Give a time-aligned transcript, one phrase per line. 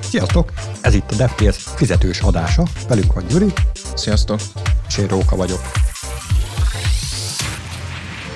[0.00, 0.52] Sziasztok!
[0.80, 2.62] Ez itt a DevTales fizetős adása.
[2.88, 3.52] Velünk van Gyuri.
[3.94, 4.40] Sziasztok!
[4.88, 5.60] És én Róka vagyok.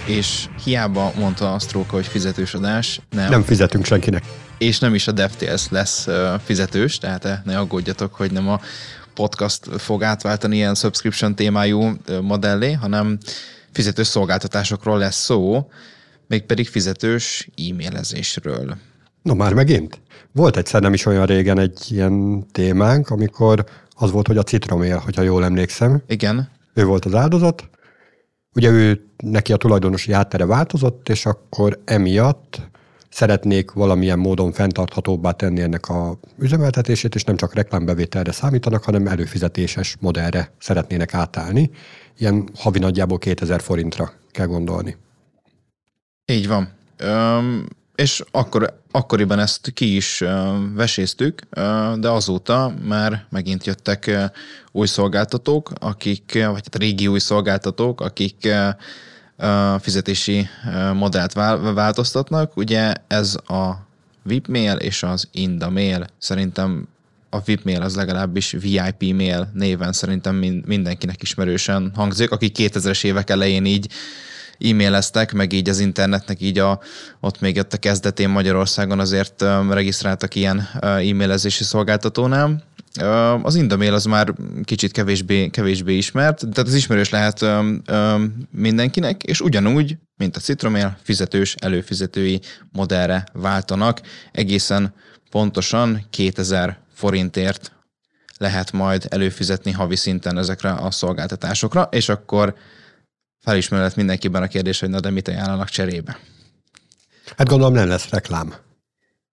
[0.06, 3.30] És hiába mondta azt Róka, hogy fizetős adás, nem.
[3.30, 4.24] Nem fizetünk senkinek.
[4.58, 6.06] És nem is a DevTales lesz
[6.44, 8.60] fizetős, tehát ne aggódjatok, hogy nem a
[9.14, 13.18] podcast fog átváltani ilyen subscription témájú modellé, hanem
[13.72, 15.70] fizetős szolgáltatásokról lesz szó,
[16.26, 18.76] mégpedig fizetős e-mailezésről.
[19.26, 20.00] Na már megint?
[20.32, 24.98] Volt egyszer nem is olyan régen egy ilyen témánk, amikor az volt, hogy a citromél,
[24.98, 26.02] hogyha jól emlékszem.
[26.06, 26.48] Igen.
[26.74, 27.68] Ő volt az áldozat.
[28.54, 32.60] Ugye ő, neki a tulajdonosi háttere változott, és akkor emiatt
[33.10, 39.96] szeretnék valamilyen módon fenntarthatóbbá tenni ennek a üzemeltetését, és nem csak reklámbevételre számítanak, hanem előfizetéses
[40.00, 41.70] modellre szeretnének átállni.
[42.18, 44.96] Ilyen havi nagyjából 2000 forintra kell gondolni.
[46.26, 46.68] Így van.
[46.96, 50.24] Öm, és akkor, akkoriban ezt ki is
[50.74, 51.40] veséztük,
[51.96, 54.30] de azóta már megint jöttek
[54.72, 58.48] új szolgáltatók, akik, vagy hát régi új szolgáltatók, akik
[59.80, 60.48] fizetési
[60.94, 61.32] modellt
[61.74, 62.56] változtatnak.
[62.56, 63.86] Ugye ez a
[64.22, 66.06] VIPmail és az Indamail.
[66.18, 66.88] Szerintem
[67.30, 70.34] a VIPmail az legalábbis VIP mail néven szerintem
[70.66, 73.88] mindenkinek ismerősen hangzik, aki 2000-es évek elején így
[74.60, 76.80] e-maileztek, meg így az internetnek így a,
[77.20, 82.64] ott még ott a kezdetén Magyarországon azért regisztráltak ilyen e-mailezési szolgáltatónál.
[83.42, 84.34] Az Indamail az már
[84.64, 87.44] kicsit kevésbé, kevésbé ismert, tehát az ismerős lehet
[88.50, 92.40] mindenkinek, és ugyanúgy, mint a Citromail, fizetős, előfizetői
[92.72, 94.00] modellre váltanak.
[94.32, 94.94] Egészen
[95.30, 97.72] pontosan 2000 forintért
[98.38, 102.54] lehet majd előfizetni havi szinten ezekre a szolgáltatásokra, és akkor
[103.46, 106.18] felismerült mindenkiben a kérdés, hogy na de mit ajánlanak cserébe.
[107.36, 108.54] Hát gondolom nem lesz reklám.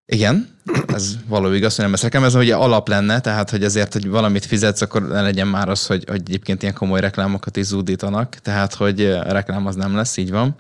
[0.06, 2.24] Igen, ez való igaz, hogy nem lesz reklám.
[2.24, 5.86] Ez ugye alap lenne, tehát hogy ezért, hogy valamit fizetsz, akkor ne legyen már az,
[5.86, 10.32] hogy, hogy egyébként ilyen komoly reklámokat is zúdítanak, tehát hogy reklám az nem lesz, így
[10.32, 10.56] van.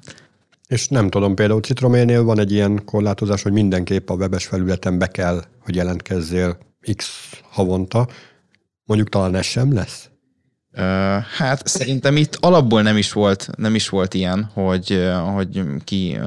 [0.68, 5.08] És nem tudom, például Citroménél van egy ilyen korlátozás, hogy mindenképp a webes felületen be
[5.08, 6.58] kell, hogy jelentkezzél
[6.96, 8.08] X havonta.
[8.86, 10.10] Mondjuk talán ez sem lesz?
[11.38, 16.20] Hát szerintem itt alapból nem is volt, nem is volt ilyen, hogy, hogy ki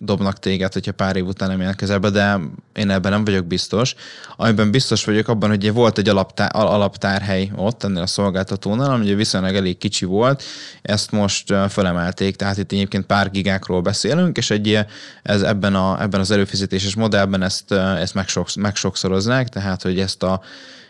[0.00, 2.38] dobnak téged, hogyha pár év után nem jelentkezel be, de
[2.74, 3.94] én ebben nem vagyok biztos.
[4.36, 9.54] Amiben biztos vagyok abban, hogy volt egy alaptár, alaptárhely ott ennél a szolgáltatónál, ami viszonylag
[9.54, 10.42] elég kicsi volt,
[10.82, 14.78] ezt most felemelték, tehát itt egyébként pár gigákról beszélünk, és egy
[15.22, 18.14] ez ebben, a, ebben az előfizetéses modellben ezt, ezt
[18.56, 20.40] megsokszoroznák, tehát hogy ezt a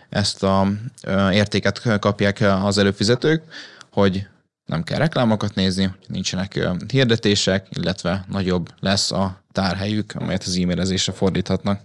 [0.08, 0.68] ezt a
[1.32, 3.42] értéket kapják az előfizetők,
[3.92, 4.26] hogy
[4.64, 11.80] nem kell reklámokat nézni, nincsenek hirdetések, illetve nagyobb lesz a tárhelyük, amelyet az e-mailezésre fordíthatnak.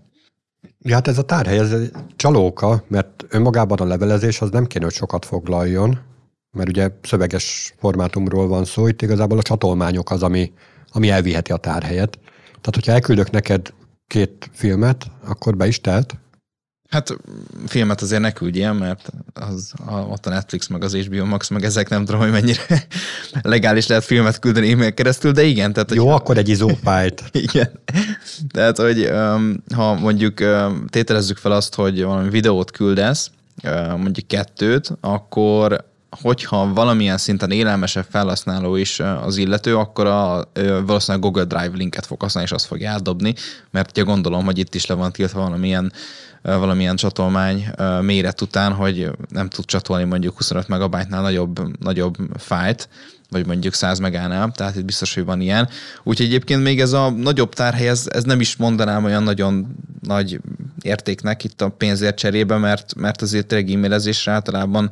[0.79, 4.83] Ja, hát ez a tárhely, ez egy csalóka, mert önmagában a levelezés az nem kéne,
[4.83, 5.99] hogy sokat foglaljon,
[6.51, 10.53] mert ugye szöveges formátumról van szó, itt igazából a csatolmányok az, ami,
[10.91, 12.19] ami elviheti a tárhelyet.
[12.45, 13.73] Tehát, hogyha elküldök neked
[14.07, 16.15] két filmet, akkor be is telt,
[16.93, 17.17] Hát
[17.67, 21.63] filmet azért ne küldjem, mert az, a, ott a Netflix, meg az HBO Max, meg
[21.63, 22.65] ezek nem tudom, hogy mennyire
[23.41, 25.73] legális lehet filmet küldeni e-mail keresztül, de igen.
[25.73, 27.23] Tehát, Jó, hogy, akkor egy izófájt.
[27.47, 27.71] igen.
[28.51, 29.11] Tehát, hogy
[29.75, 30.33] ha mondjuk
[30.89, 33.31] tételezzük fel azt, hogy valami videót küldesz,
[33.97, 40.49] mondjuk kettőt, akkor hogyha valamilyen szinten élelmesebb felhasználó is az illető, akkor a,
[40.85, 43.33] valószínűleg Google Drive linket fog használni, és azt fogja eldobni,
[43.71, 45.91] mert ugye gondolom, hogy itt is le van tiltva valamilyen
[46.43, 47.65] valamilyen csatolmány
[48.01, 52.89] méret után, hogy nem tud csatolni mondjuk 25 megabájtnál nagyobb, nagyobb fájt,
[53.29, 55.69] vagy mondjuk 100 megánál, tehát itt biztos, hogy van ilyen.
[56.03, 60.39] Úgyhogy egyébként még ez a nagyobb tárhely, ez, ez nem is mondanám olyan nagyon nagy
[60.81, 64.91] értéknek itt a pénzért cserébe, mert, mert azért tényleg e-mailezésre általában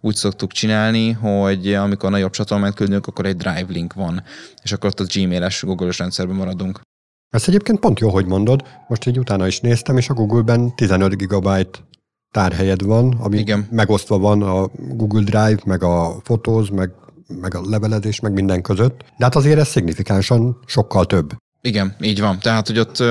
[0.00, 4.22] úgy szoktuk csinálni, hogy amikor nagyobb csatolmányt küldünk, akkor egy drive link van,
[4.62, 6.80] és akkor ott a Gmail-es Google-os rendszerben maradunk.
[7.36, 8.62] Ez egyébként pont jó, hogy mondod.
[8.88, 11.78] Most így utána is néztem, és a Google-ben 15 gigabyte
[12.30, 13.66] tárhelyed van, ami Igen.
[13.70, 16.90] megosztva van a Google Drive, meg a fotóz, meg,
[17.40, 19.00] meg a levelezés, meg minden között.
[19.00, 21.32] De hát azért ez szignifikánsan sokkal több.
[21.66, 22.38] Igen, így van.
[22.38, 23.02] Tehát, hogy ott,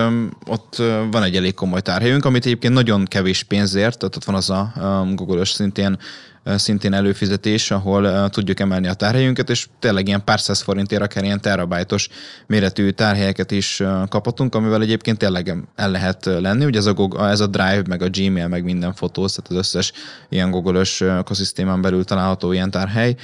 [0.48, 0.76] ott
[1.12, 4.74] van egy elég komoly tárhelyünk, amit egyébként nagyon kevés pénzért, tehát ott van az a
[5.16, 5.98] Google-ös szintén
[6.46, 11.42] szintén előfizetés, ahol tudjuk emelni a tárhelyünket, és tényleg ilyen pár száz forintért akár ilyen
[11.42, 12.10] terabájtos
[12.48, 16.66] méretű tárhelyeket is kaphatunk, amivel egyébként tényleg el lehet lenni.
[16.66, 19.56] Ugye ez a, Google, ez a Drive, meg a Gmail, meg minden fotó, tehát az
[19.56, 19.92] összes
[20.30, 23.16] ilyen Google-ös ökoszisztémán belül található ilyen tárhely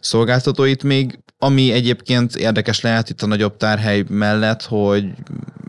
[0.00, 5.04] szolgáltatóit még, ami egyébként érdekes lehet itt a nagyobb tárhely mellett, hogy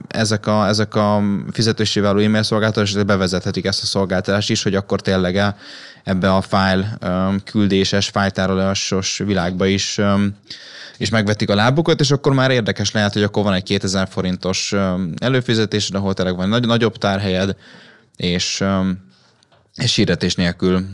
[0.08, 5.02] ezek a, ezek a fizetősi váló e-mail szolgáltatások bevezethetik ezt a szolgáltatást is, hogy akkor
[5.02, 5.56] tényleg
[6.04, 6.98] ebbe a file
[7.44, 10.00] küldéses, fájtárolásos világba is
[10.98, 14.74] és megvetik a lábukat, és akkor már érdekes lehet, hogy akkor van egy 2000 forintos
[15.18, 17.56] előfizetés, ahol tényleg van egy nagyobb tárhelyed,
[18.16, 18.64] és
[19.78, 20.86] és hirdetés nélkül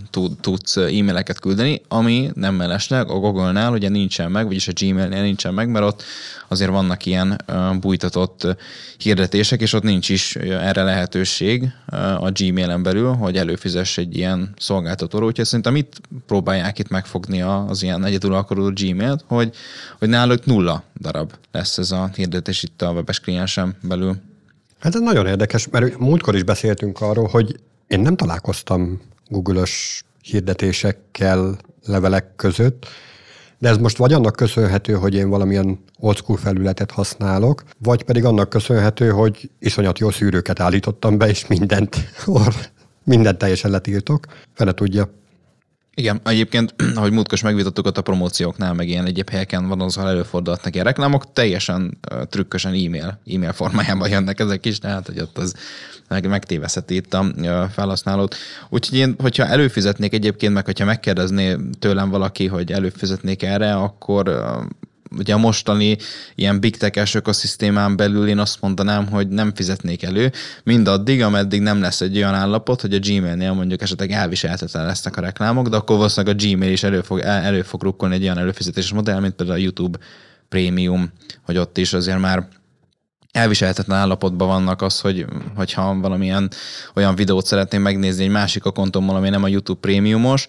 [0.42, 5.54] tudsz e-maileket küldeni, ami nem mellesleg a Google-nál ugye nincsen meg, vagyis a Gmail-nél nincsen
[5.54, 6.04] meg, mert ott
[6.48, 7.42] azért vannak ilyen
[7.80, 8.48] bújtatott
[8.98, 11.72] hirdetések, és ott nincs is erre lehetőség
[12.20, 17.84] a Gmail-en belül, hogy előfizess egy ilyen szolgáltatóról, úgyhogy szerintem itt próbálják itt megfogni az
[17.84, 19.54] ilyen egyedülalkodó Gmail-t, hogy,
[20.00, 24.16] hogy náluk nulla darab lesz ez a hirdetés itt a webes kliensem belül.
[24.80, 27.56] Hát ez nagyon érdekes, mert múltkor is beszéltünk arról, hogy
[27.88, 32.88] én nem találkoztam Google-ös hirdetésekkel levelek között,
[33.60, 38.26] de ez most vagy annak köszönhető, hogy én valamilyen old school felületet használok, vagy pedig
[38.26, 41.98] annak köszönhető, hogy iszonyat jó szűrőket állítottam be, és mindent,
[43.04, 44.26] mindent teljesen letiltok.
[44.54, 45.10] Fene tudja.
[45.96, 50.74] Igen, egyébként, ahogy múltkor megvitattuk ott a promócióknál, meg ilyen egyéb helyeken van, azzal előfordulhatnak
[50.74, 55.56] ilyen reklámok, teljesen uh, trükkösen e-mail, e-mail formájában jönnek ezek is, tehát hogy ott az
[56.08, 58.36] meg, megtéveszheti itt a felhasználót.
[58.70, 64.40] Úgyhogy én, hogyha előfizetnék egyébként, meg hogyha megkérdezné tőlem valaki, hogy előfizetnék erre, akkor
[65.18, 65.98] ugye a mostani
[66.36, 70.32] ilyen big tech ökoszisztémán belül én azt mondanám, hogy nem fizetnék elő,
[70.64, 75.22] mindaddig, ameddig nem lesz egy olyan állapot, hogy a Gmail-nél mondjuk esetleg elviselhetetlen lesznek a
[75.22, 78.92] reklámok, de akkor valószínűleg a Gmail is elő fog, elő fog rukkolni egy olyan előfizetéses
[78.92, 79.98] modell, mint például a YouTube
[80.50, 81.12] Premium,
[81.42, 82.48] hogy ott is azért már
[83.34, 85.26] elviselhetetlen állapotban vannak az, hogy,
[85.56, 86.50] hogyha valamilyen
[86.96, 90.48] olyan videót szeretném megnézni egy másik akontommal, ami nem a YouTube prémiumos,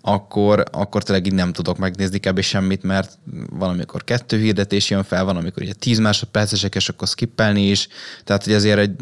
[0.00, 2.40] akkor, akkor tényleg így nem tudok megnézni kb.
[2.40, 3.18] semmit, mert
[3.50, 7.88] valamikor kettő hirdetés jön fel, van, amikor ugye 10 másodpercesek, és akkor skippelni is,
[8.24, 8.94] tehát hogy azért egy,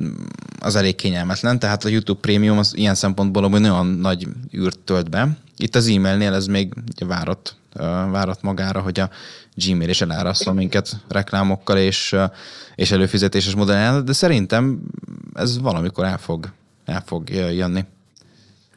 [0.61, 5.11] az elég kényelmetlen, tehát a YouTube prémium az ilyen szempontból hogy nagyon nagy űrt tölt
[5.11, 5.29] be.
[5.63, 7.57] Itt az e-mailnél ez még ugye várat,
[8.11, 9.11] várat magára, hogy a
[9.55, 12.17] Gmail is elárasztva minket reklámokkal és,
[12.75, 14.81] és előfizetéses modellel, de szerintem
[15.35, 16.53] ez valamikor el fog,
[16.85, 17.85] el fog jönni.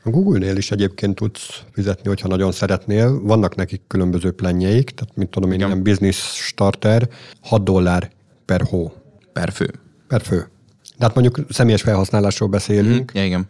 [0.05, 3.21] A Google-nél is egyébként tudsz fizetni, hogyha nagyon szeretnél.
[3.21, 5.67] Vannak nekik különböző plenjeik, tehát mint tudom én, Igen.
[5.67, 7.09] ilyen business starter,
[7.41, 8.11] 6 dollár
[8.45, 8.93] per hó.
[9.33, 9.73] Per fő.
[10.07, 10.47] Per fő.
[10.97, 13.11] De hát mondjuk személyes felhasználásról beszélünk.
[13.11, 13.19] Mm-hmm.
[13.19, 13.49] Ja, igen.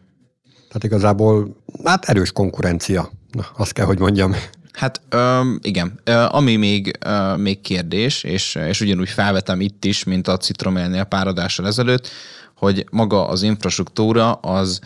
[0.73, 3.11] Tehát igazából, hát erős konkurencia.
[3.31, 4.35] Na, azt kell, hogy mondjam.
[4.71, 5.99] Hát um, igen,
[6.29, 11.27] ami még, uh, még kérdés, és, és ugyanúgy felvetem itt is, mint a Citromélnél pár
[11.27, 12.09] adással ezelőtt,
[12.57, 14.79] hogy maga az infrastruktúra az,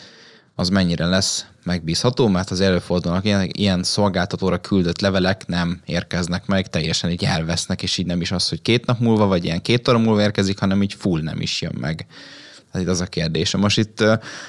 [0.56, 6.70] az mennyire lesz megbízható, mert az előfordulnak ilyen, ilyen szolgáltatóra küldött levelek nem érkeznek meg,
[6.70, 9.88] teljesen így elvesznek, és így nem is az, hogy két nap múlva, vagy ilyen két
[9.88, 12.06] óra múlva érkezik, hanem így full nem is jön meg.
[12.74, 13.56] Hát itt az a kérdés.
[13.56, 14.04] Most itt,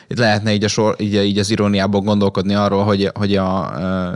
[0.08, 3.72] itt lehetne így, a sor, így, így az iróniából gondolkodni arról, hogy, hogy a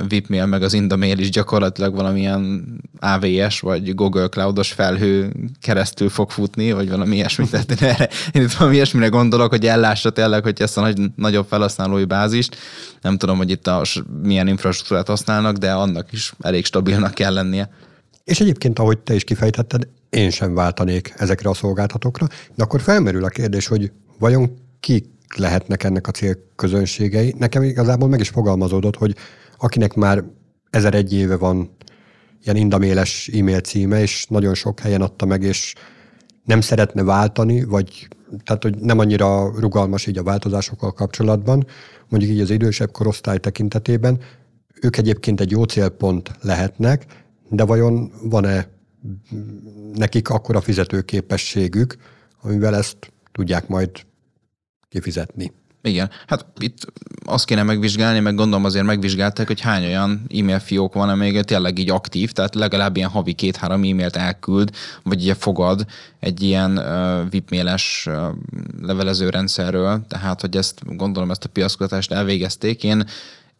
[0.08, 2.66] VIPmail meg az Indamail is gyakorlatilag valamilyen
[3.00, 7.50] AVS vagy Google Cloudos felhő keresztül fog futni, vagy valami ilyesmit.
[7.50, 10.98] Tehát én, erre, én itt valami ilyesmire gondolok, hogy ellássa tényleg, hogy ezt a nagy,
[11.16, 12.56] nagyobb felhasználói bázist.
[13.00, 13.82] Nem tudom, hogy itt a,
[14.22, 17.70] milyen infrastruktúrát használnak, de annak is elég stabilnak kell lennie.
[18.24, 23.24] És egyébként, ahogy te is kifejtetted, én sem váltanék ezekre a szolgáltatókra, de akkor felmerül
[23.24, 25.06] a kérdés, hogy vajon kik
[25.36, 27.34] lehetnek ennek a célközönségei.
[27.38, 29.16] Nekem igazából meg is fogalmazódott, hogy
[29.58, 30.24] akinek már
[30.70, 31.76] ezer egy éve van
[32.42, 35.74] ilyen indaméles e-mail címe, és nagyon sok helyen adta meg, és
[36.44, 38.08] nem szeretne váltani, vagy
[38.44, 41.66] tehát, hogy nem annyira rugalmas így a változásokkal kapcsolatban,
[42.08, 44.20] mondjuk így az idősebb korosztály tekintetében,
[44.80, 47.06] ők egyébként egy jó célpont lehetnek,
[47.48, 48.68] de vajon van-e
[49.94, 51.96] nekik akkora fizetőképességük,
[52.42, 53.90] amivel ezt tudják majd
[54.88, 55.52] kifizetni.
[55.84, 56.92] Igen, hát itt
[57.24, 61.78] azt kéne megvizsgálni, meg gondolom azért megvizsgálták, hogy hány olyan e-mail fiók van, amely tényleg
[61.78, 64.70] így aktív, tehát legalább ilyen havi két-három e-mailt elküld,
[65.02, 65.86] vagy ugye fogad
[66.20, 68.14] egy ilyen uh, VIP-méles uh,
[68.82, 72.84] levelező rendszerről, tehát hogy ezt gondolom ezt a piaszkutatást elvégezték.
[72.84, 73.04] Én,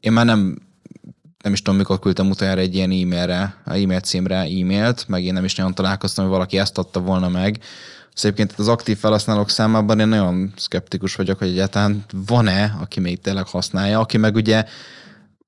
[0.00, 0.58] én már nem
[1.52, 5.44] nem is tudom, mikor küldtem utána egy ilyen e-mailre, e-mail címre e-mailt, meg én nem
[5.44, 7.58] is nagyon találkoztam, hogy valaki ezt adta volna meg.
[8.14, 13.20] Szóval egyébként az aktív felhasználók számában én nagyon szkeptikus vagyok, hogy egyáltalán van-e, aki még
[13.20, 14.64] tényleg használja, aki meg ugye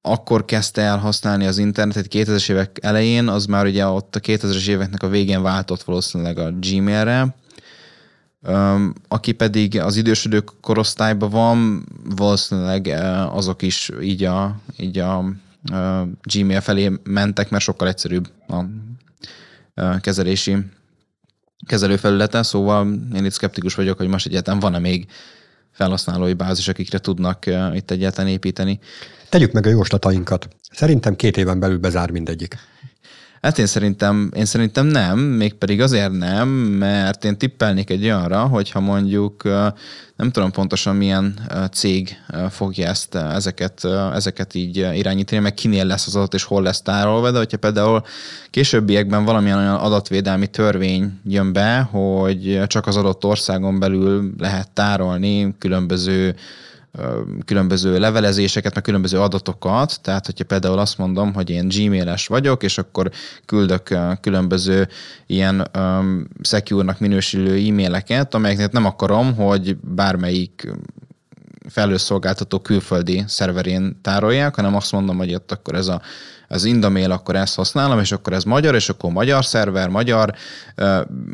[0.03, 4.67] akkor kezdte el használni az internetet 2000-es évek elején, az már ugye ott a 2000-es
[4.67, 7.35] éveknek a végén váltott valószínűleg a Gmailre,
[9.09, 12.87] aki pedig az idősödők korosztályban van, valószínűleg
[13.33, 15.25] azok is így a, így a
[16.23, 18.65] Gmail felé mentek, mert sokkal egyszerűbb a
[20.01, 20.57] kezelési
[21.67, 25.07] kezelőfelülete, szóval én itt szkeptikus vagyok, hogy most egyáltalán van-e még
[25.71, 28.79] felhasználói bázis, akikre tudnak itt egyáltalán építeni.
[29.29, 30.49] Tegyük meg a jóslatainkat.
[30.71, 32.57] Szerintem két éven belül bezár mindegyik.
[33.45, 38.81] Hát én szerintem, én szerintem nem, mégpedig azért nem, mert én tippelnék egy olyanra, hogyha
[38.81, 39.43] mondjuk
[40.17, 41.35] nem tudom pontosan milyen
[41.73, 42.17] cég
[42.51, 43.85] fogja ezt, ezeket,
[44.15, 48.03] ezeket így irányítani, meg kinél lesz az adat és hol lesz tárolva, de hogyha például
[48.51, 55.55] későbbiekben valamilyen olyan adatvédelmi törvény jön be, hogy csak az adott országon belül lehet tárolni
[55.59, 56.35] különböző
[57.45, 62.79] különböző levelezéseket, meg különböző adatokat, tehát hogyha például azt mondom, hogy én gmail-es vagyok, és
[62.79, 63.11] akkor
[63.47, 64.89] küldök különböző
[65.27, 70.73] ilyen um, secure-nak minősülő e-maileket, amelyeknek nem akarom, hogy bármelyik
[71.69, 76.01] felhőszolgáltató külföldi szerverén tárolják, hanem azt mondom, hogy ott akkor ez a
[76.49, 80.35] az Indamail, akkor ezt használom, és akkor ez magyar, és akkor magyar szerver, magyar,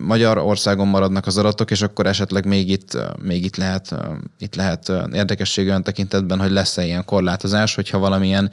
[0.00, 3.94] magyar országon maradnak az adatok, és akkor esetleg még itt, még itt lehet,
[4.38, 8.50] itt lehet érdekesség olyan tekintetben, hogy lesz-e ilyen korlátozás, hogyha valamilyen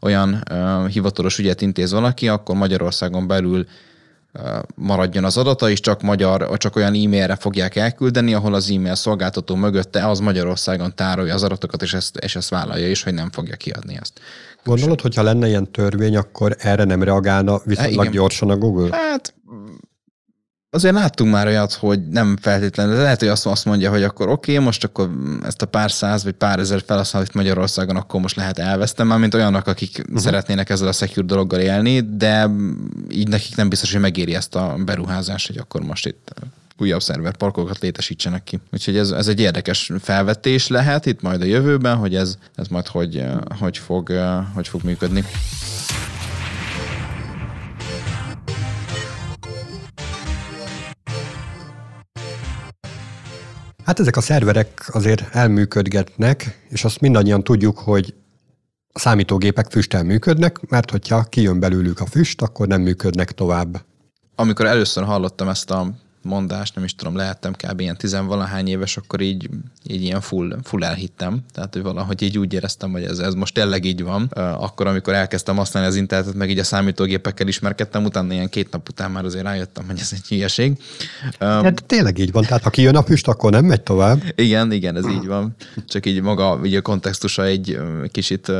[0.00, 0.42] olyan
[0.90, 3.66] hivatalos ügyet intéz valaki, akkor Magyarországon belül
[4.74, 9.54] maradjon az adata, és csak magyar, csak olyan e-mailre fogják elküldeni, ahol az e-mail szolgáltató
[9.54, 13.56] mögötte az Magyarországon tárolja az adatokat, és ezt, és ezt vállalja is, hogy nem fogja
[13.56, 14.20] kiadni ezt.
[14.64, 18.96] Gondolod, hogyha lenne ilyen törvény, akkor erre nem reagálna viszonylag hát, gyorsan a Google?
[18.96, 19.34] Hát
[20.78, 24.28] azért láttunk már olyat, hogy nem feltétlenül, de lehet, hogy azt, azt mondja, hogy akkor
[24.28, 25.10] oké, okay, most akkor
[25.42, 29.34] ezt a pár száz vagy pár ezer felhasználót Magyarországon akkor most lehet elvesztem, már mint
[29.34, 30.18] olyanok, akik uh-huh.
[30.18, 32.50] szeretnének ezzel a secure dologgal élni, de
[33.10, 36.32] így nekik nem biztos, hogy megéri ezt a beruházást, hogy akkor most itt
[36.78, 38.58] újabb szerverparkokat létesítsenek ki.
[38.72, 42.86] Úgyhogy ez, ez egy érdekes felvetés lehet itt majd a jövőben, hogy ez, ez majd
[42.86, 43.24] hogy,
[43.58, 44.12] hogy, fog,
[44.54, 45.24] hogy fog működni.
[53.88, 58.14] Hát ezek a szerverek azért elműködgetnek, és azt mindannyian tudjuk, hogy
[58.92, 63.84] a számítógépek füsttel működnek, mert hogyha kijön belőlük a füst, akkor nem működnek tovább.
[64.34, 65.92] Amikor először hallottam ezt a
[66.28, 67.80] mondást, nem is tudom, lehettem kb.
[67.80, 69.48] ilyen tizenvalahány éves, akkor így,
[69.86, 71.40] így ilyen full, full elhittem.
[71.52, 74.24] Tehát, hogy valahogy így úgy éreztem, hogy ez, ez most tényleg így van.
[74.34, 78.88] Akkor, amikor elkezdtem használni az internetet, meg így a számítógépekkel ismerkedtem, utána ilyen két nap
[78.88, 80.78] után már azért rájöttem, hogy ez egy hülyeség.
[81.38, 84.22] Hát tényleg így van, tehát ha kijön a füst, akkor nem megy tovább.
[84.34, 85.56] Igen, igen, ez így van.
[85.88, 87.78] Csak így maga így a kontextusa egy
[88.10, 88.52] kicsit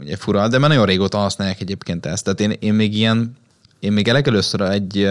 [0.00, 2.24] ugye, fura, de már nagyon régóta használják egyébként ezt.
[2.24, 3.40] Tehát én, én még ilyen
[3.82, 5.10] én még legelőször egy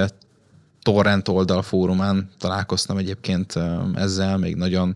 [0.81, 3.59] torrent oldal fórumán találkoztam egyébként
[3.95, 4.95] ezzel, még nagyon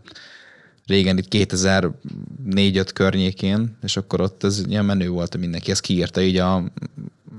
[0.86, 6.20] régen, itt 2004-5 környékén, és akkor ott ez ilyen menő volt, hogy mindenki ezt kiírta
[6.20, 6.64] így a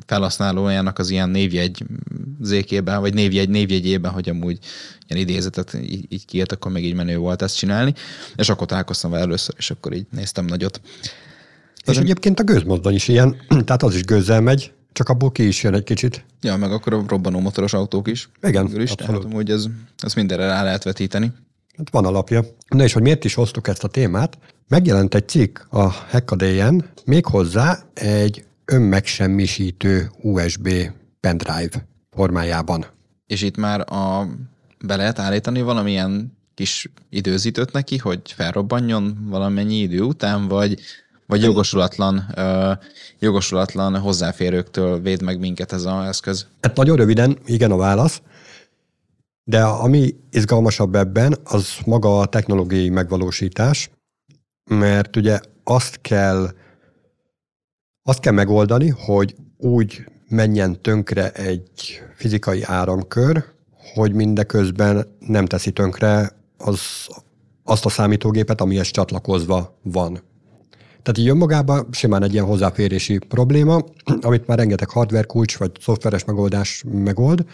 [0.06, 1.84] felhasználójának az ilyen névjegy
[2.42, 4.60] zékében, vagy névjegy névjegyében, hogy amúgy
[5.08, 7.94] ilyen idézetet így, így kiírt, akkor még így menő volt ezt csinálni,
[8.36, 10.82] és akkor találkoztam vele először, és akkor így néztem nagyot.
[11.86, 13.36] És egyébként a gőzmozdony is ilyen,
[13.66, 16.26] tehát az is gőzzel megy, csak abból ki is jön egy kicsit.
[16.42, 18.30] Ja, meg akkor a robbanó motoros autók is.
[18.42, 19.22] Igen, is, abszolút.
[19.22, 19.66] Tehát hogy ez,
[19.98, 21.32] ez mindenre rá lehet vetíteni.
[21.78, 22.44] Hát van alapja.
[22.68, 24.38] Na és hogy miért is hoztuk ezt a témát?
[24.68, 30.70] Megjelent egy cikk a Hackaday-en, méghozzá egy önmegsemmisítő USB
[31.20, 32.86] pendrive formájában.
[33.28, 34.28] És itt már a,
[34.86, 40.80] be lehet állítani valamilyen kis időzítőt neki, hogy felrobbanjon valamennyi idő után, vagy
[41.28, 42.34] vagy jogosulatlan,
[43.20, 46.48] jogosulatlan hozzáférőktől véd meg minket ez az eszköz?
[46.62, 48.22] Hát nagyon röviden, igen a válasz.
[49.44, 53.90] De ami izgalmasabb ebben, az maga a technológiai megvalósítás,
[54.70, 56.50] mert ugye azt kell,
[58.04, 63.44] azt kell megoldani, hogy úgy menjen tönkre egy fizikai áramkör,
[63.94, 66.80] hogy mindeközben nem teszi tönkre az,
[67.64, 70.22] azt a számítógépet, amihez csatlakozva van.
[71.08, 73.84] Tehát így önmagában simán egy ilyen hozzáférési probléma,
[74.22, 77.46] amit már rengeteg hardware kulcs vagy szoftveres megoldás megold,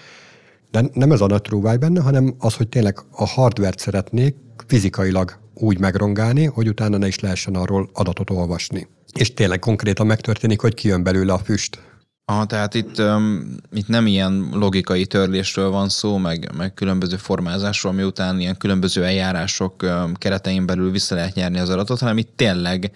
[0.71, 4.35] de nem ez a nagy trúváj benne, hanem az, hogy tényleg a hardware szeretnék
[4.67, 8.87] fizikailag úgy megrongálni, hogy utána ne is lehessen arról adatot olvasni.
[9.13, 11.81] És tényleg konkrétan megtörténik, hogy kijön belőle a füst.
[12.25, 17.93] Aha, tehát itt, um, itt nem ilyen logikai törlésről van szó, meg, meg különböző formázásról,
[17.93, 22.91] miután ilyen különböző eljárások um, keretein belül vissza lehet nyerni az adatot, hanem itt tényleg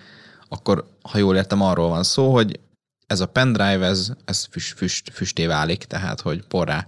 [0.49, 2.59] akkor ha jól értem, arról van szó, hogy
[3.07, 6.85] ez a pendrive, ez, ez füst, füst, füsté válik, tehát hogy porrá,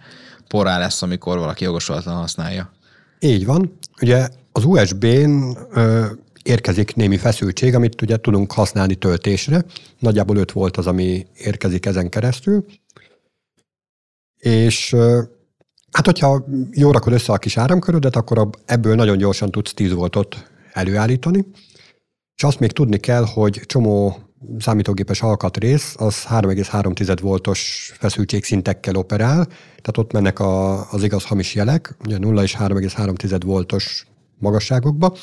[0.48, 2.72] porrá lesz, amikor valaki jogosulatlan használja.
[3.20, 3.78] Így van.
[4.02, 6.06] Ugye az USB-n ö,
[6.44, 9.66] érkezik némi feszültség, amit ugye tudunk használni töltésre.
[10.00, 12.66] Nagyjából 5 volt az, ami érkezik ezen keresztül.
[14.38, 15.22] És ö,
[15.92, 20.50] Hát, hogyha jól rakod össze a kis áramkörödet, akkor ebből nagyon gyorsan tudsz 10 voltot
[20.74, 21.46] előállítani.
[22.40, 24.18] És azt még tudni kell, hogy csomó
[24.60, 31.96] számítógépes alkatrész az 3,3 voltos feszültségszintekkel operál, tehát ott mennek a, az igaz hamis jelek,
[32.06, 35.16] ugye 0 és 3,3 voltos magasságokba,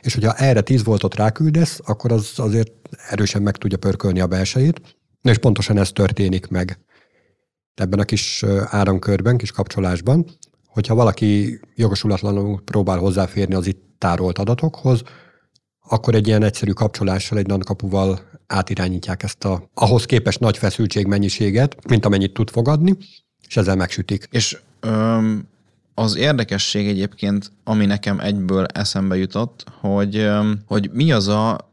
[0.00, 2.72] és hogyha erre 10 voltot ráküldesz, akkor az azért
[3.08, 4.80] erősen meg tudja pörkölni a belsejét,
[5.22, 6.78] és pontosan ez történik meg
[7.74, 10.26] ebben a kis áramkörben, kis kapcsolásban,
[10.66, 15.02] hogyha valaki jogosulatlanul próbál hozzáférni az itt tárolt adatokhoz,
[15.88, 21.88] akkor egy ilyen egyszerű kapcsolással, egy nankapuval átirányítják ezt a ahhoz képest nagy feszültség mennyiséget,
[21.88, 22.96] mint amennyit tud fogadni,
[23.48, 24.28] és ezzel megsütik.
[24.30, 25.48] És öm,
[25.94, 31.70] az érdekesség egyébként, ami nekem egyből eszembe jutott, hogy, öm, hogy mi az a,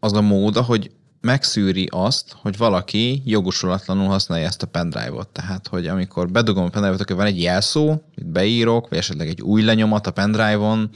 [0.00, 0.90] az a mód, hogy
[1.20, 5.28] megszűri azt, hogy valaki jogosulatlanul használja ezt a pendrive-ot.
[5.28, 9.42] Tehát, hogy amikor bedugom a pendrive-ot, akkor van egy jelszó, amit beírok, vagy esetleg egy
[9.42, 10.90] új lenyomat a pendrive-on,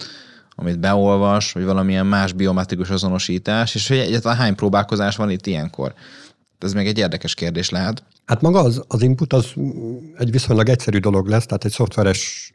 [0.60, 5.94] amit beolvas, vagy valamilyen más biometrikus azonosítás, és hogy egyáltalán hány próbálkozás van itt ilyenkor.
[6.58, 8.04] Ez még egy érdekes kérdés lehet.
[8.24, 9.52] Hát maga az, az input az
[10.18, 12.52] egy viszonylag egyszerű dolog lesz, tehát egy szoftveres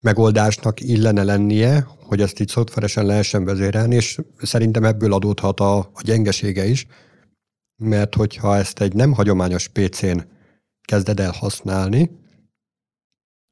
[0.00, 6.00] megoldásnak illene lennie, hogy ezt így szoftveresen lehessen vezérelni, és szerintem ebből adódhat a, a
[6.02, 6.86] gyengesége is,
[7.76, 10.18] mert hogyha ezt egy nem hagyományos PC-n
[10.82, 12.10] kezded el használni,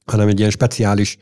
[0.04, 1.18] hanem egy ilyen speciális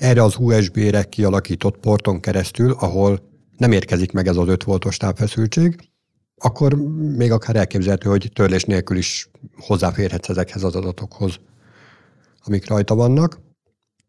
[0.00, 3.20] erre az USB-re kialakított porton keresztül, ahol
[3.56, 5.90] nem érkezik meg ez az 5 voltos távfeszültség,
[6.36, 6.74] akkor
[7.16, 11.36] még akár elképzelhető, hogy törlés nélkül is hozzáférhetsz ezekhez az adatokhoz,
[12.44, 13.40] amik rajta vannak.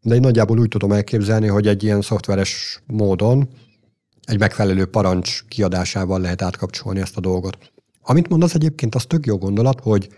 [0.01, 3.49] De én nagyjából úgy tudom elképzelni, hogy egy ilyen szoftveres módon
[4.21, 7.57] egy megfelelő parancs kiadásával lehet átkapcsolni ezt a dolgot.
[8.01, 10.09] Amit mondasz egyébként, az tök jó gondolat, hogy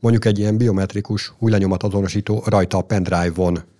[0.00, 3.72] mondjuk egy ilyen biometrikus hújlenyomat azonosító rajta a pendrive-on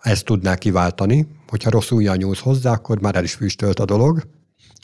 [0.00, 4.22] ezt tudná kiváltani, hogyha rossz ujjal nyúlsz hozzá, akkor már el is füstölt a dolog.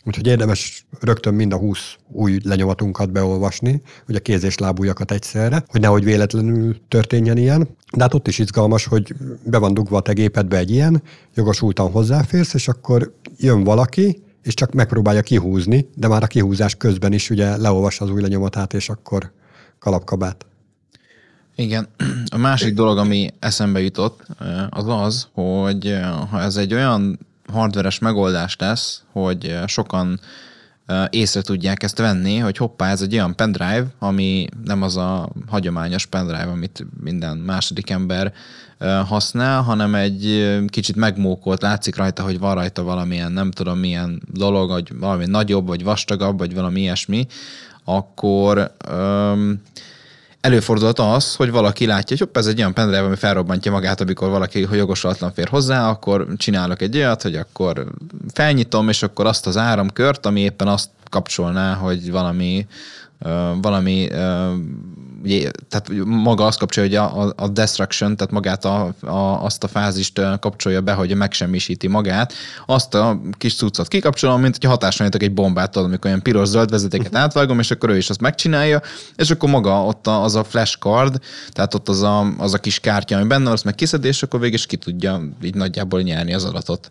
[0.04, 5.80] Úgyhogy érdemes rögtön mind a 20 új lenyomatunkat beolvasni, ugye kéz és lábújakat egyszerre, hogy
[5.80, 7.68] nehogy véletlenül történjen ilyen.
[7.96, 9.14] De hát ott is izgalmas, hogy
[9.44, 11.02] be van dugva a te gépedbe egy ilyen,
[11.34, 17.12] jogosultan hozzáférsz, és akkor jön valaki, és csak megpróbálja kihúzni, de már a kihúzás közben
[17.12, 19.32] is ugye leolvas az új lenyomatát, és akkor
[19.78, 20.46] kalapkabát.
[21.56, 21.88] Igen.
[22.34, 24.26] A másik dolog, ami eszembe jutott,
[24.70, 25.98] az az, hogy
[26.30, 27.18] ha ez egy olyan
[27.52, 30.20] hardveres megoldás lesz, hogy sokan
[31.10, 36.06] észre tudják ezt venni, hogy hoppá, ez egy olyan pendrive, ami nem az a hagyományos
[36.06, 38.32] pendrive, amit minden második ember
[39.06, 44.70] használ, hanem egy kicsit megmókolt, látszik rajta, hogy van rajta valamilyen, nem tudom milyen dolog,
[44.70, 47.26] vagy valami nagyobb, vagy vastagabb, vagy valami ilyesmi,
[47.84, 49.62] akkor um,
[50.46, 54.28] előfordulhat az, hogy valaki látja, hogy hopp, ez egy olyan pendrive, ami felrobbantja magát, amikor
[54.28, 57.86] valaki hogy jogosulatlan fér hozzá, akkor csinálok egy olyat, hogy akkor
[58.32, 62.66] felnyitom, és akkor azt az áramkört, ami éppen azt kapcsolná, hogy valami
[63.60, 64.08] valami,
[65.68, 70.20] tehát maga azt kapcsolja, hogy a, a destruction, tehát magát a, a, azt a fázist
[70.40, 72.32] kapcsolja be, hogy megsemmisíti magát,
[72.66, 77.06] azt a kis cuccot kikapcsolom, mint hogy hatásanyagok egy bombát, tudom, amikor olyan piros-zöld vezetéket
[77.06, 77.22] uh-huh.
[77.22, 78.82] átvágom, és akkor ő is azt megcsinálja,
[79.16, 82.80] és akkor maga ott a, az a flashcard, tehát ott az a, az a kis
[82.80, 86.00] kártya, ami benne van, azt meg kiszed, és akkor végig is ki tudja így nagyjából
[86.00, 86.90] nyerni az adatot.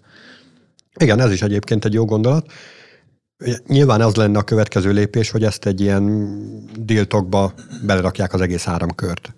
[0.99, 2.45] Igen, ez is egyébként egy jó gondolat.
[3.67, 6.27] Nyilván az lenne a következő lépés, hogy ezt egy ilyen
[6.79, 7.53] diltokba
[7.85, 9.33] belerakják az egész áramkört.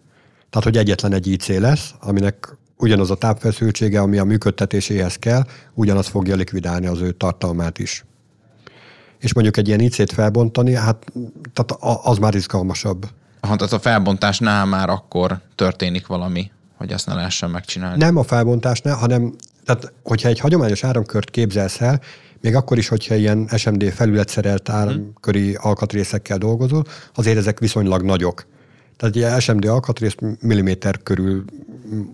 [0.49, 6.07] Tehát, hogy egyetlen egy IC lesz, aminek ugyanaz a tápfeszültsége, ami a működtetéséhez kell, ugyanaz
[6.07, 8.05] fogja likvidálni az ő tartalmát is.
[9.19, 11.05] És mondjuk egy ilyen IC-t felbontani, hát
[11.53, 13.07] tehát az már izgalmasabb.
[13.39, 17.97] Aha, tehát a felbontásnál már akkor történik valami, hogy ezt ne lehessen megcsinálni.
[17.97, 19.33] Nem a felbontásnál, hanem
[19.65, 22.01] tehát, hogyha egy hagyományos áramkört képzelsz el,
[22.41, 26.83] még akkor is, hogyha ilyen SMD felületszerelt áramköri alkatrészekkel dolgozol,
[27.15, 28.45] azért ezek viszonylag nagyok.
[28.97, 31.45] Tehát egy SMD alkatrész milliméter körül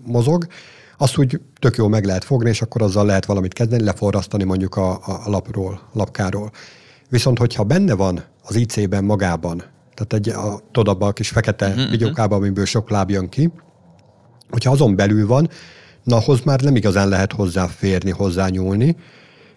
[0.04, 0.46] mozog,
[0.98, 4.76] azt úgy tök jól meg lehet fogni, és akkor azzal lehet valamit kezdeni, leforrasztani mondjuk
[4.76, 6.50] a, a lapról, lapkáról.
[7.08, 9.62] Viszont, hogyha benne van az IC-ben magában,
[9.94, 13.50] tehát egy, a, tudod, abban a kis fekete uh-huh, videókában, amiből sok láb jön ki,
[14.50, 15.48] hogyha azon belül van,
[16.02, 18.96] na ahhoz már nem igazán lehet hozzáférni, hozzányúlni,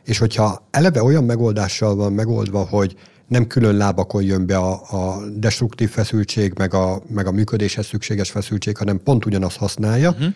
[0.07, 2.95] és hogyha eleve olyan megoldással van megoldva, hogy
[3.27, 8.31] nem külön lábakon jön be a, a destruktív feszültség, meg a, meg a működéshez szükséges
[8.31, 10.27] feszültség, hanem pont ugyanazt használja, uh-huh.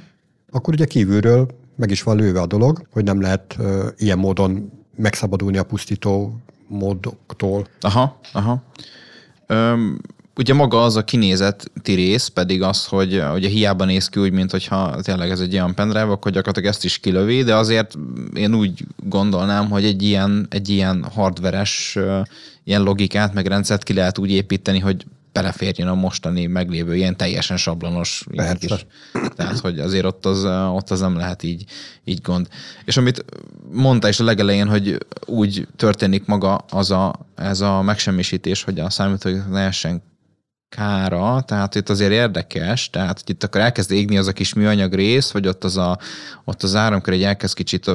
[0.52, 4.72] akkor ugye kívülről meg is van lőve a dolog, hogy nem lehet uh, ilyen módon
[4.96, 6.36] megszabadulni a pusztító
[6.68, 7.68] módoktól.
[7.82, 8.64] Aha, aha.
[9.48, 10.00] Öm,
[10.36, 14.52] ugye maga az a kinézeti rész pedig az, hogy ugye hiába néz ki úgy, mint
[14.52, 17.98] hogyha tényleg ez egy olyan pendrive, akkor gyakorlatilag ezt is kilövi, de azért
[18.34, 21.98] én úgy gondolnám, hogy egy ilyen, egy ilyen hardveres
[22.64, 27.58] ilyen logikát, meg rendszert ki lehet úgy építeni, hogy beleférjen a mostani meglévő ilyen teljesen
[27.58, 28.86] sablonos ilyen kis,
[29.36, 31.66] tehát hogy azért ott az, ott az nem lehet így,
[32.04, 32.48] így gond.
[32.86, 33.26] És amit
[33.72, 38.90] mondta is a legelején, hogy úgy történik maga az a, ez a megsemmisítés, hogy a
[38.90, 40.02] számítógép lehessen
[40.76, 44.94] kára, tehát itt azért érdekes, tehát hogy itt akkor elkezd égni az a kis műanyag
[44.94, 45.98] rész, vagy ott az, a,
[46.44, 47.92] ott az áramkör egy elkezd kicsit,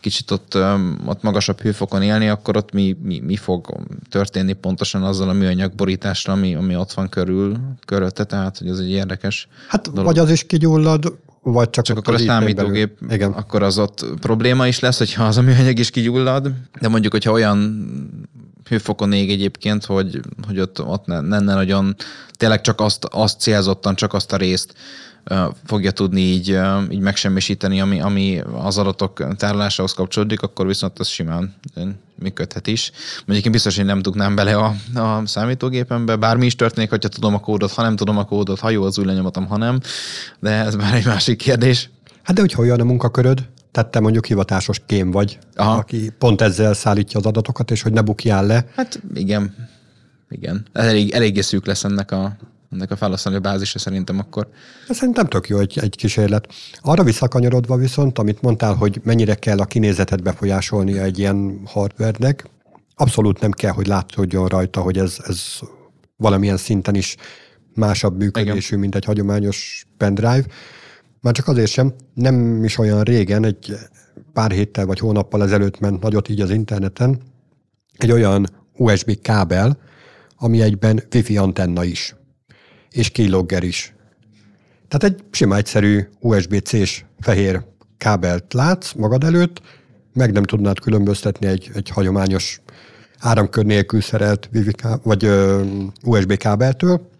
[0.00, 0.58] kicsit ott,
[1.06, 3.76] ott magasabb hőfokon élni, akkor ott mi, mi, mi fog
[4.10, 8.78] történni pontosan azzal a műanyag borítással, ami, ami ott van körül, körülötte, tehát hogy ez
[8.78, 10.04] egy érdekes Hát dolog.
[10.04, 13.32] vagy az is kigyullad, vagy csak, csak akkor a számítógép, Igen.
[13.32, 16.50] akkor az ott probléma is lesz, hogyha az a műanyag is kigyullad,
[16.80, 17.86] de mondjuk, hogyha olyan
[18.68, 21.96] hőfokon ég egyébként, hogy, hogy ott, ott ne, ne, ne nagyon,
[22.30, 24.74] tényleg csak azt, azt célzottan, csak azt a részt
[25.64, 26.58] fogja tudni így,
[26.90, 31.54] így megsemmisíteni, ami, ami az adatok tárolásához kapcsolódik, akkor viszont az simán
[32.14, 32.92] működhet is.
[33.16, 37.34] Mondjuk én biztos, hogy nem tudnám bele a, a számítógépembe, bármi is történik, hogyha tudom
[37.34, 39.80] a kódot, ha nem tudom a kódot, ha jó az új lenyomatom, ha nem,
[40.40, 41.90] de ez már egy másik kérdés.
[42.22, 43.46] Hát de hogy olyan a munkaköröd?
[43.76, 45.76] Tehát te mondjuk hivatásos kém vagy, Aha.
[45.76, 48.66] aki pont ezzel szállítja az adatokat, és hogy ne bukjál le.
[48.74, 49.54] Hát igen,
[50.28, 50.66] igen.
[50.72, 52.36] Elég, eléggé szűk lesz ennek a,
[52.72, 54.48] ennek a felhasználó bázisa szerintem akkor.
[54.88, 56.52] Ez szerintem tök jó egy, egy kísérlet.
[56.80, 62.48] Arra visszakanyarodva viszont, amit mondtál, hogy mennyire kell a kinézetet befolyásolnia egy ilyen hardware-nek,
[62.94, 65.40] abszolút nem kell, hogy látszódjon rajta, hogy ez, ez
[66.16, 67.16] valamilyen szinten is
[67.74, 68.78] másabb működésű, Igen.
[68.78, 70.44] mint egy hagyományos pendrive.
[71.20, 73.76] Már csak azért sem, nem is olyan régen, egy
[74.32, 77.20] pár héttel vagy hónappal ezelőtt ment nagyot így az interneten,
[77.96, 79.78] egy olyan USB kábel,
[80.36, 82.14] ami egyben Wi-Fi antenna is,
[82.90, 83.94] és keylogger is.
[84.88, 87.64] Tehát egy sima egyszerű USB-C-s fehér
[87.98, 89.60] kábelt látsz magad előtt,
[90.12, 92.60] meg nem tudnád különböztetni egy, egy hagyományos
[93.18, 95.62] áramkör nélkül szerelt Wi-Fi ká- vagy ö,
[96.04, 97.10] USB kábeltől,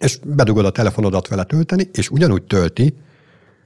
[0.00, 2.94] és bedugod a telefonodat vele tölteni, és ugyanúgy tölti,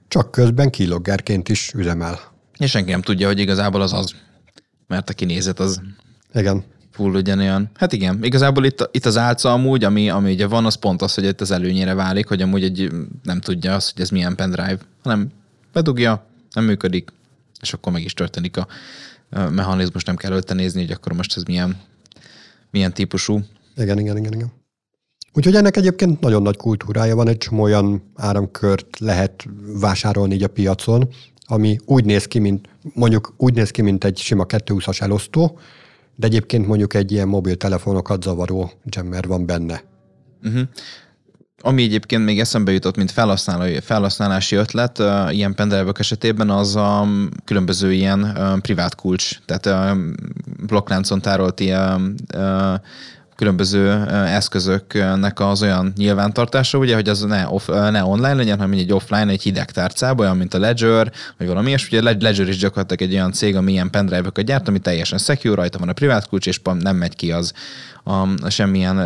[0.09, 2.21] csak közben kiloggerként is üzemel.
[2.59, 4.15] És senki nem tudja, hogy igazából az az,
[4.87, 5.81] mert a kinézet az
[6.35, 6.65] igen.
[6.91, 7.71] full ugyanolyan.
[7.75, 11.15] Hát igen, igazából itt, itt az álca amúgy, ami, ami ugye van, az pont az,
[11.15, 12.91] hogy itt az előnyére válik, hogy amúgy egy,
[13.23, 15.29] nem tudja azt, hogy ez milyen pendrive, hanem
[15.73, 17.13] bedugja, nem működik,
[17.61, 18.67] és akkor meg is történik a
[19.51, 21.77] mechanizmus, nem kell előtte nézni, hogy akkor most ez milyen,
[22.71, 23.41] milyen típusú.
[23.77, 24.53] Igen, igen, igen, igen.
[25.35, 29.47] Úgyhogy ennek egyébként nagyon nagy kultúrája van, egy csomó olyan áramkört lehet
[29.81, 31.09] vásárolni így a piacon,
[31.47, 35.59] ami úgy néz ki, mint mondjuk úgy néz ki, mint egy sima 220-as elosztó,
[36.17, 39.83] de egyébként mondjuk egy ilyen mobiltelefonokat zavaró jammer van benne.
[40.43, 40.63] Uh-huh.
[41.61, 44.99] Ami egyébként még eszembe jutott, mint felhasználói, felhasználási ötlet,
[45.31, 47.07] ilyen pendrive esetében az a
[47.45, 49.97] különböző ilyen privát kulcs, tehát
[50.67, 52.15] blokkláncon tárolt ilyen
[53.37, 58.93] különböző eszközöknek az olyan nyilvántartása, ugye, hogy az ne, off, ne online legyen, hanem egy
[58.93, 63.11] offline, egy hideg tárcában, olyan, mint a Ledger, vagy valami, és ugye Ledger is gyakorlatilag
[63.11, 66.47] egy olyan cég, ami ilyen pendrive-öket gyárt, ami teljesen secure, rajta van a privát kulcs,
[66.47, 67.53] és nem megy ki az
[68.05, 68.99] a, semmilyen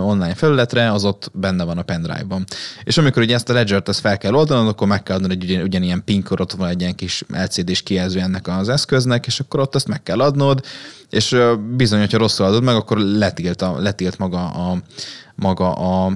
[0.00, 2.44] online felületre, az ott benne van a pendrive-ban.
[2.84, 5.44] És amikor ugye ezt a ledger-t ezt fel kell oldanod, akkor meg kell adnod egy
[5.44, 9.60] ugyan, ugyanilyen PIN ott van egy ilyen kis LCD-s kijelző ennek az eszköznek, és akkor
[9.60, 10.64] ott azt meg kell adnod,
[11.10, 11.36] és
[11.76, 14.76] bizony, hogyha rosszul adod meg, akkor letilt, a, letilt maga a,
[15.34, 16.12] maga a,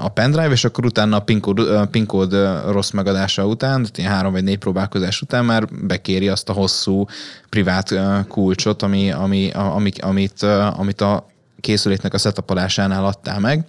[0.00, 2.36] a pendrive, és akkor utána a PIN, kód, PIN kód
[2.70, 7.06] rossz megadása után, tehát három vagy négy próbálkozás után már bekéri azt a hosszú
[7.48, 7.94] privát
[8.28, 10.42] kulcsot, ami, ami, amit, amit,
[10.76, 11.26] amit a
[11.60, 13.64] készüléknek a setupolásánál adtál meg,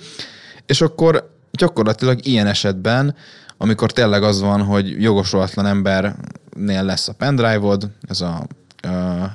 [0.65, 3.15] és akkor gyakorlatilag ilyen esetben,
[3.57, 8.47] amikor tényleg az van, hogy jogosulatlan embernél lesz a pendrive-od, ez a,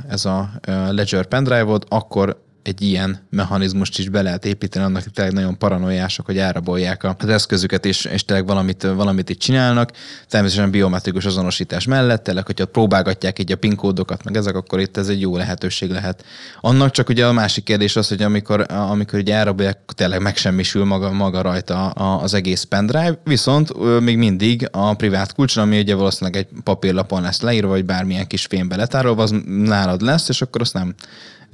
[0.09, 5.59] ez a Ledger pendrive-od, akkor egy ilyen mechanizmust is be lehet építeni, annak tényleg nagyon
[5.59, 9.91] paranoiások, hogy elrabolják az eszközüket, és, és tényleg valamit, valamit itt csinálnak.
[10.29, 14.97] Természetesen biometrikus azonosítás mellett, tényleg, hogyha próbálgatják így a PIN kódokat, meg ezek, akkor itt
[14.97, 16.25] ez egy jó lehetőség lehet.
[16.61, 21.13] Annak csak ugye a másik kérdés az, hogy amikor, amikor ugye elrabolják, tényleg megsemmisül maga,
[21.13, 26.63] maga rajta az egész pendrive, viszont még mindig a privát kulcs, ami ugye valószínűleg egy
[26.63, 30.95] papírlapon lesz leírva, vagy bármilyen kis fémbe letárolva, az nálad lesz, és akkor azt nem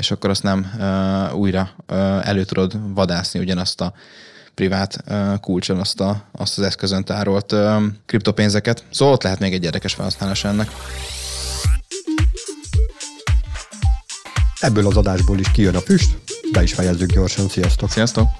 [0.00, 3.92] és akkor azt nem uh, újra uh, elő tudod vadászni ugyanazt a
[4.54, 8.84] privát uh, kulcson azt, a, azt az eszközön tárolt uh, kriptopénzeket.
[8.90, 10.70] Szóval ott lehet még egy érdekes felhasználás ennek.
[14.60, 16.18] Ebből az adásból is kijön a füst,
[16.52, 17.48] be is fejezzük gyorsan.
[17.48, 17.90] Sziasztok!
[17.90, 18.39] Sziasztok!